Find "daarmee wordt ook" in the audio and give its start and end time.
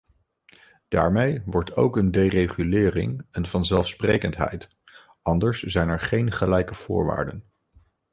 0.87-1.97